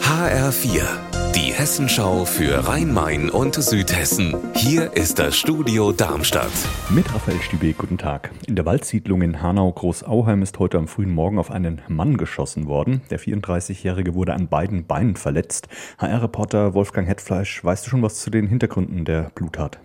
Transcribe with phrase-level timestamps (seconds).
[0.00, 4.36] HR4, die Hessenschau für Rhein-Main und Südhessen.
[4.54, 6.52] Hier ist das Studio Darmstadt.
[6.90, 8.30] Mit Raphael Stübe, guten Tag.
[8.46, 13.02] In der Waldsiedlung in Hanau-Großauheim ist heute am frühen Morgen auf einen Mann geschossen worden.
[13.10, 15.66] Der 34-Jährige wurde an beiden Beinen verletzt.
[15.98, 19.80] HR-Reporter Wolfgang Hetfleisch, weißt du schon was zu den Hintergründen der Bluttat?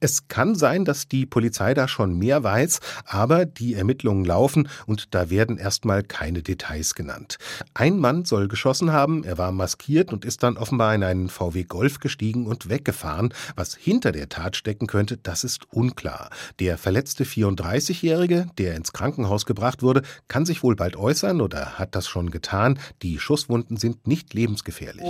[0.00, 5.14] Es kann sein, dass die Polizei da schon mehr weiß, aber die Ermittlungen laufen und
[5.14, 7.38] da werden erstmal keine Details genannt.
[7.74, 11.64] Ein Mann soll geschossen haben, er war maskiert und ist dann offenbar in einen VW
[11.64, 13.32] Golf gestiegen und weggefahren.
[13.56, 16.30] Was hinter der Tat stecken könnte, das ist unklar.
[16.60, 21.94] Der verletzte 34-Jährige, der ins Krankenhaus gebracht wurde, kann sich wohl bald äußern oder hat
[21.94, 22.78] das schon getan.
[23.02, 25.06] Die Schusswunden sind nicht lebensgefährlich.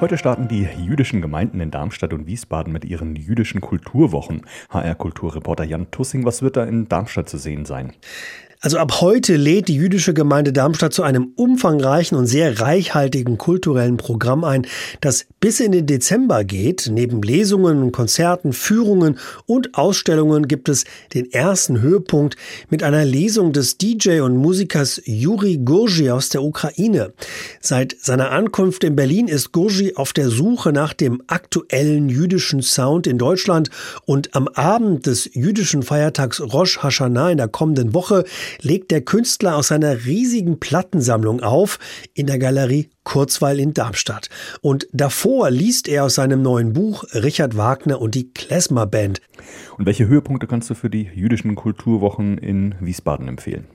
[0.00, 4.46] Heute starten die jüdischen Gemeinden in Darmstadt und Wiesbaden mit ihren jüdischen Kulturwochen.
[4.70, 7.92] HR-Kulturreporter Jan Tussing, was wird da in Darmstadt zu sehen sein?
[8.62, 13.96] Also ab heute lädt die jüdische Gemeinde Darmstadt zu einem umfangreichen und sehr reichhaltigen kulturellen
[13.96, 14.66] Programm ein,
[15.00, 16.90] das bis in den Dezember geht.
[16.92, 19.16] Neben Lesungen, Konzerten, Führungen
[19.46, 22.36] und Ausstellungen gibt es den ersten Höhepunkt
[22.68, 27.14] mit einer Lesung des DJ und Musikers Juri Gurji aus der Ukraine.
[27.62, 33.06] Seit seiner Ankunft in Berlin ist Gurji auf der Suche nach dem aktuellen jüdischen Sound
[33.06, 33.70] in Deutschland
[34.04, 38.26] und am Abend des jüdischen Feiertags Rosh Hashanah in der kommenden Woche
[38.60, 41.78] legt der Künstler aus seiner riesigen Plattensammlung auf
[42.14, 44.28] in der Galerie Kurzweil in Darmstadt.
[44.60, 49.20] Und davor liest er aus seinem neuen Buch Richard Wagner und die Klezmer Band.
[49.78, 53.66] Und welche Höhepunkte kannst du für die jüdischen Kulturwochen in Wiesbaden empfehlen?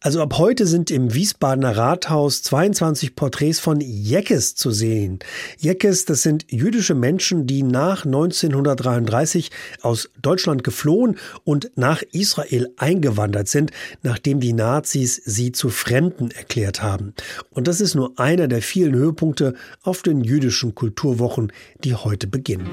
[0.00, 5.20] Also ab heute sind im Wiesbadener Rathaus 22 Porträts von Jeckes zu sehen.
[5.58, 13.48] Jeckes, das sind jüdische Menschen, die nach 1933 aus Deutschland geflohen und nach Israel eingewandert
[13.48, 13.70] sind,
[14.02, 17.14] nachdem die Nazis sie zu Fremden erklärt haben.
[17.50, 21.52] Und das ist nur einer der vielen Höhepunkte auf den jüdischen Kulturwochen,
[21.84, 22.68] die heute beginnen.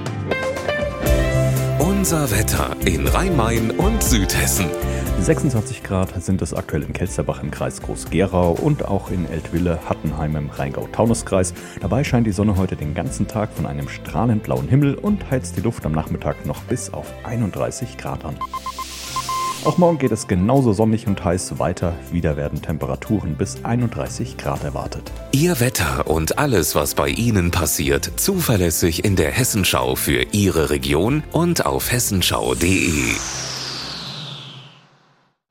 [2.04, 4.66] Unser Wetter in Rhein-Main und Südhessen.
[5.22, 10.36] 26 Grad sind es aktuell in Kelsterbach im Kreis Groß-Gerau und auch in Eltville, Hattenheim
[10.36, 11.54] im Rheingau-Taunus-Kreis.
[11.80, 15.56] Dabei scheint die Sonne heute den ganzen Tag von einem strahlend blauen Himmel und heizt
[15.56, 18.36] die Luft am Nachmittag noch bis auf 31 Grad an.
[19.66, 21.94] Auch morgen geht es genauso sonnig und heiß weiter.
[22.12, 25.10] Wieder werden Temperaturen bis 31 Grad erwartet.
[25.32, 31.24] Ihr Wetter und alles, was bei Ihnen passiert, zuverlässig in der Hessenschau für Ihre Region
[31.32, 33.14] und auf hessenschau.de.